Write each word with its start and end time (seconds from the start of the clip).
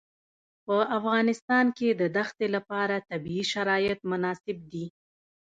په 0.65 0.75
افغانستان 0.97 1.65
کې 1.77 1.89
د 1.99 2.01
دښتې 2.17 2.47
لپاره 2.55 3.05
طبیعي 3.09 3.43
شرایط 3.53 3.99
مناسب 4.11 4.57
دي. 4.71 4.85